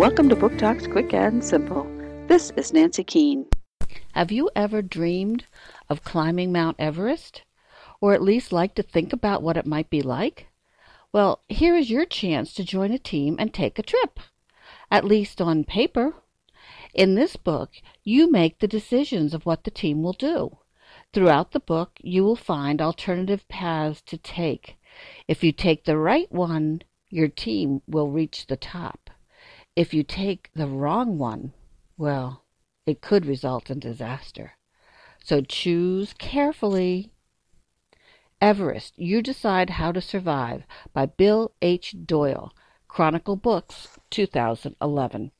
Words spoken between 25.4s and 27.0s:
you take the right one,